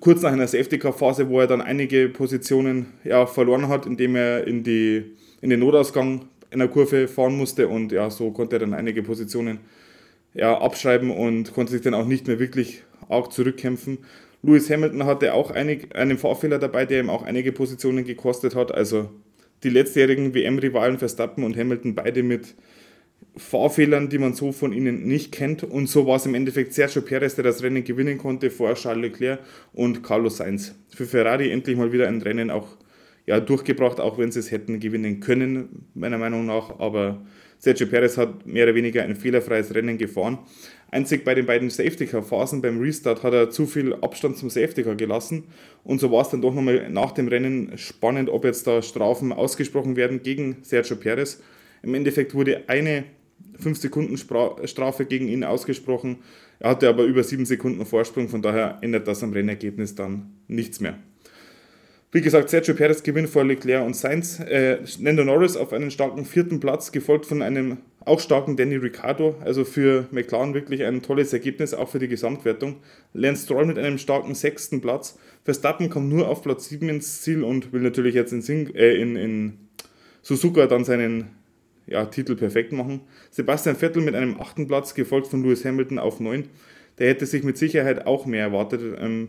Kurz 0.00 0.22
nach 0.22 0.32
einer 0.32 0.46
Safety-Car-Phase, 0.46 1.28
wo 1.28 1.40
er 1.40 1.46
dann 1.46 1.60
einige 1.60 2.08
Positionen 2.08 2.86
ja, 3.04 3.26
verloren 3.26 3.68
hat, 3.68 3.84
indem 3.84 4.16
er 4.16 4.46
in, 4.46 4.62
die, 4.62 5.16
in 5.42 5.50
den 5.50 5.60
Notausgang 5.60 6.26
in 6.50 6.60
der 6.60 6.68
Kurve 6.68 7.08
fahren 7.08 7.36
musste 7.36 7.68
und 7.68 7.92
ja, 7.92 8.08
so 8.08 8.30
konnte 8.30 8.56
er 8.56 8.60
dann 8.60 8.72
einige 8.72 9.02
Positionen 9.02 9.58
ja, 10.32 10.58
abschreiben 10.58 11.10
und 11.10 11.52
konnte 11.52 11.72
sich 11.72 11.82
dann 11.82 11.94
auch 11.94 12.06
nicht 12.06 12.26
mehr 12.26 12.38
wirklich 12.38 12.82
arg 13.08 13.32
zurückkämpfen. 13.32 13.98
Lewis 14.42 14.70
Hamilton 14.70 15.04
hatte 15.04 15.34
auch 15.34 15.50
einig, 15.50 15.94
einen 15.94 16.18
Fahrfehler 16.18 16.58
dabei, 16.58 16.86
der 16.86 17.00
ihm 17.00 17.10
auch 17.10 17.22
einige 17.22 17.52
Positionen 17.52 18.04
gekostet 18.04 18.54
hat. 18.54 18.72
Also 18.72 19.10
die 19.62 19.70
letztjährigen 19.70 20.34
WM-Rivalen 20.34 20.98
Verstappen 20.98 21.44
und 21.44 21.56
Hamilton 21.56 21.94
beide 21.94 22.22
mit 22.22 22.54
Fahrfehlern, 23.36 24.08
die 24.08 24.18
man 24.18 24.32
so 24.32 24.50
von 24.52 24.72
ihnen 24.72 25.06
nicht 25.06 25.30
kennt. 25.30 25.62
Und 25.62 25.88
so 25.88 26.06
war 26.06 26.16
es 26.16 26.26
im 26.26 26.34
Endeffekt 26.34 26.72
Sergio 26.72 27.02
Perez, 27.02 27.34
der 27.34 27.44
das 27.44 27.62
Rennen 27.62 27.84
gewinnen 27.84 28.16
konnte 28.16 28.50
vor 28.50 28.74
Charles 28.74 29.02
Leclerc 29.02 29.40
und 29.74 30.02
Carlos 30.02 30.38
Sainz. 30.38 30.74
Für 30.94 31.04
Ferrari 31.04 31.50
endlich 31.50 31.76
mal 31.76 31.92
wieder 31.92 32.08
ein 32.08 32.22
Rennen 32.22 32.50
auch 32.50 32.68
ja, 33.26 33.40
durchgebracht, 33.40 34.00
auch 34.00 34.18
wenn 34.18 34.30
sie 34.30 34.38
es 34.38 34.50
hätten 34.50 34.80
gewinnen 34.80 35.20
können, 35.20 35.86
meiner 35.94 36.16
Meinung 36.16 36.46
nach. 36.46 36.78
Aber 36.78 37.22
Sergio 37.58 37.86
Perez 37.86 38.16
hat 38.16 38.46
mehr 38.46 38.64
oder 38.64 38.74
weniger 38.74 39.02
ein 39.02 39.16
fehlerfreies 39.16 39.74
Rennen 39.74 39.98
gefahren. 39.98 40.38
Einzig 40.90 41.24
bei 41.24 41.34
den 41.34 41.46
beiden 41.46 41.68
Safety-Car-Phasen 41.68 42.62
beim 42.62 42.80
Restart 42.80 43.22
hat 43.22 43.34
er 43.34 43.50
zu 43.50 43.66
viel 43.66 43.94
Abstand 43.94 44.38
zum 44.38 44.48
Safety-Car 44.48 44.94
gelassen. 44.94 45.44
Und 45.84 46.00
so 46.00 46.10
war 46.12 46.22
es 46.22 46.30
dann 46.30 46.40
doch 46.40 46.54
nochmal 46.54 46.88
nach 46.90 47.12
dem 47.12 47.28
Rennen 47.28 47.76
spannend, 47.76 48.30
ob 48.30 48.44
jetzt 48.44 48.66
da 48.66 48.80
Strafen 48.80 49.32
ausgesprochen 49.32 49.96
werden 49.96 50.22
gegen 50.22 50.58
Sergio 50.62 50.96
Perez. 50.96 51.42
Im 51.82 51.94
Endeffekt 51.94 52.34
wurde 52.34 52.68
eine 52.68 53.04
5-Sekunden-Strafe 53.62 55.06
gegen 55.06 55.28
ihn 55.28 55.44
ausgesprochen. 55.44 56.18
Er 56.58 56.70
hatte 56.70 56.88
aber 56.88 57.04
über 57.04 57.22
7 57.22 57.46
Sekunden 57.46 57.84
Vorsprung, 57.84 58.28
von 58.28 58.42
daher 58.42 58.78
ändert 58.80 59.08
das 59.08 59.22
am 59.22 59.32
Rennergebnis 59.32 59.94
dann 59.94 60.30
nichts 60.48 60.80
mehr. 60.80 60.98
Wie 62.12 62.22
gesagt, 62.22 62.48
Sergio 62.48 62.74
Perez 62.74 63.02
gewinnt 63.02 63.28
vor 63.28 63.44
Leclerc 63.44 63.84
und 63.84 63.94
Sainz. 63.94 64.40
Äh, 64.40 64.78
Nando 65.00 65.24
Norris 65.24 65.56
auf 65.56 65.72
einen 65.72 65.90
starken 65.90 66.24
vierten 66.24 66.60
Platz, 66.60 66.92
gefolgt 66.92 67.26
von 67.26 67.42
einem 67.42 67.78
auch 68.06 68.20
starken 68.20 68.56
Danny 68.56 68.76
Ricciardo. 68.76 69.34
Also 69.44 69.64
für 69.64 70.06
McLaren 70.12 70.54
wirklich 70.54 70.84
ein 70.84 71.02
tolles 71.02 71.32
Ergebnis, 71.32 71.74
auch 71.74 71.90
für 71.90 71.98
die 71.98 72.08
Gesamtwertung. 72.08 72.76
Lance 73.12 73.44
Stroll 73.44 73.66
mit 73.66 73.76
einem 73.76 73.98
starken 73.98 74.34
sechsten 74.34 74.80
Platz. 74.80 75.18
Verstappen 75.44 75.90
kommt 75.90 76.08
nur 76.08 76.28
auf 76.28 76.42
Platz 76.42 76.68
7 76.68 76.88
ins 76.88 77.20
Ziel 77.22 77.42
und 77.42 77.72
will 77.72 77.82
natürlich 77.82 78.14
jetzt 78.14 78.32
in, 78.32 78.40
Sing 78.40 78.74
äh, 78.74 78.94
in, 78.94 79.16
in 79.16 79.58
Suzuka 80.22 80.66
dann 80.66 80.84
seinen 80.84 81.35
ja, 81.86 82.04
Titel 82.06 82.36
perfekt 82.36 82.72
machen. 82.72 83.00
Sebastian 83.30 83.76
Vettel 83.76 84.02
mit 84.02 84.14
einem 84.14 84.40
achten 84.40 84.66
Platz, 84.66 84.94
gefolgt 84.94 85.28
von 85.28 85.42
Lewis 85.42 85.64
Hamilton 85.64 85.98
auf 85.98 86.20
9. 86.20 86.44
Der 86.98 87.08
hätte 87.08 87.26
sich 87.26 87.42
mit 87.42 87.56
Sicherheit 87.58 88.06
auch 88.06 88.26
mehr 88.26 88.42
erwartet 88.42 88.80
ähm, 88.98 89.28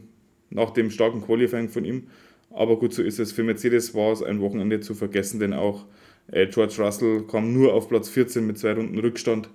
nach 0.50 0.72
dem 0.72 0.90
starken 0.90 1.22
Qualifying 1.22 1.70
von 1.70 1.86
ihm. 1.86 2.08
Aber 2.50 2.80
gut, 2.80 2.94
so 2.94 3.04
ist 3.04 3.20
es. 3.20 3.32
Für 3.32 3.44
Mercedes 3.44 3.94
war 3.94 4.12
es 4.12 4.24
ein 4.24 4.40
Wochenende 4.42 4.80
zu 4.80 4.96
vergessen, 4.96 5.40
denn 5.40 5.54
auch 5.54 5.86
äh, 6.32 6.48
George 6.48 6.76
Russell 6.80 7.24
kam 7.24 7.54
nur 7.54 7.74
auf 7.74 7.90
Platz 7.90 8.10
14 8.10 8.46
mit 8.46 8.58
zwei 8.58 8.74
Runden 8.74 8.98
Rückstand 8.98 9.50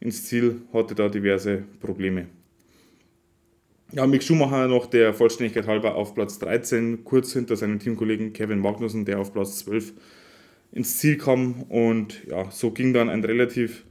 ins 0.00 0.24
Ziel, 0.24 0.62
hatte 0.72 0.94
da 0.94 1.08
diverse 1.08 1.64
Probleme. 1.80 2.26
Ja, 3.92 4.06
Mick 4.06 4.22
Schumacher 4.22 4.68
noch 4.68 4.86
der 4.86 5.14
Vollständigkeit 5.14 5.66
halber 5.66 5.94
auf 5.94 6.14
Platz 6.14 6.38
13, 6.38 7.04
kurz 7.04 7.32
hinter 7.32 7.56
seinem 7.56 7.78
Teamkollegen 7.78 8.32
Kevin 8.34 8.58
Magnussen, 8.58 9.04
der 9.04 9.18
auf 9.18 9.32
Platz 9.32 9.58
12 9.60 9.94
ins 10.72 10.98
Ziel 10.98 11.18
kam. 11.18 11.62
Und 11.64 12.24
ja, 12.26 12.50
so 12.50 12.70
ging 12.70 12.92
dann 12.92 13.08
ein 13.08 13.24
relativ 13.24 13.84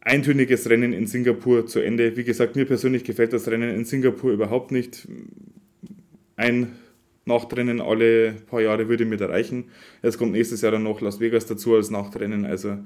eintöniges 0.00 0.68
Rennen 0.68 0.92
in 0.92 1.06
Singapur 1.06 1.66
zu 1.66 1.80
Ende. 1.80 2.16
Wie 2.16 2.24
gesagt, 2.24 2.56
mir 2.56 2.64
persönlich 2.64 3.04
gefällt 3.04 3.32
das 3.32 3.48
Rennen 3.48 3.74
in 3.74 3.84
Singapur 3.84 4.32
überhaupt 4.32 4.72
nicht. 4.72 5.06
Ein 6.36 6.72
Nachtrennen 7.24 7.80
alle 7.80 8.32
paar 8.32 8.60
Jahre 8.60 8.88
würde 8.88 9.04
mir 9.04 9.16
da 9.16 9.26
reichen. 9.26 9.66
Es 10.02 10.18
kommt 10.18 10.32
nächstes 10.32 10.62
Jahr 10.62 10.72
dann 10.72 10.82
noch 10.82 11.00
Las 11.00 11.20
Vegas 11.20 11.46
dazu 11.46 11.74
als 11.76 11.90
Nachtrennen. 11.90 12.44
Also 12.44 12.78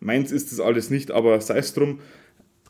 meins 0.00 0.32
ist 0.32 0.52
das 0.52 0.60
alles 0.60 0.88
nicht, 0.90 1.10
aber 1.10 1.40
sei 1.40 1.58
es 1.58 1.74
drum. 1.74 2.00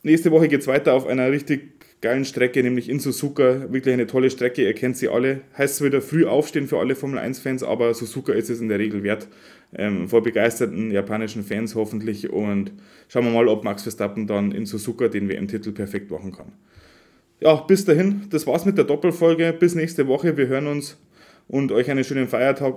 Nächste 0.03 0.33
Woche 0.33 0.49
geht 0.49 0.61
es 0.61 0.67
weiter 0.67 0.93
auf 0.95 1.07
einer 1.07 1.31
richtig 1.31 1.94
geilen 2.05 2.27
Strecke, 2.27 2.63
nämlich 2.63 2.91
in 2.91 3.01
Suzuka. 3.01 3.73
Wirklich 3.73 3.95
eine 3.95 4.07
tolle 4.07 4.29
Strecke, 4.31 4.63
ihr 4.63 4.75
kennt 4.75 4.99
sie 4.99 5.09
alle. 5.09 5.41
Heißt 5.57 5.77
zwar 5.77 5.87
wieder 5.87 6.03
früh 6.03 6.27
aufstehen 6.27 6.69
für 6.69 6.79
alle 6.79 6.95
Formel 6.95 7.19
1-Fans, 7.19 7.63
aber 7.63 7.95
Suzuka 7.95 8.35
ist 8.35 8.51
es 8.51 8.61
in 8.61 8.69
der 8.69 8.79
Regel 8.79 9.03
wert. 9.03 9.27
Ähm, 9.75 10.07
vor 10.07 10.23
begeisterten 10.23 10.91
japanischen 10.91 11.43
Fans 11.43 11.75
hoffentlich. 11.75 12.31
Und 12.31 12.73
schauen 13.09 13.25
wir 13.25 13.33
mal, 13.33 13.49
ob 13.49 13.65
Max 13.65 13.85
Verstappen 13.85 14.27
dann 14.27 14.53
in 14.53 14.67
Suzuka 14.67 15.09
den 15.09 15.31
WM-Titel 15.31 15.73
perfekt 15.73 16.11
machen 16.11 16.31
kann. 16.31 16.53
Ja, 17.41 17.55
bis 17.55 17.87
dahin, 17.87 18.27
das 18.29 18.47
war's 18.47 18.67
mit 18.67 18.77
der 18.77 18.85
Doppelfolge. 18.85 19.55
Bis 19.59 19.75
nächste 19.75 20.07
Woche. 20.07 20.37
Wir 20.37 20.47
hören 20.49 20.67
uns 20.67 20.99
und 21.49 21.73
euch 21.73 21.91
einen 21.91 22.05
schönen 22.05 22.29
Feiertag. 22.29 22.77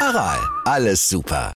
Aral, 0.00 0.40
alles 0.64 1.06
super. 1.10 1.48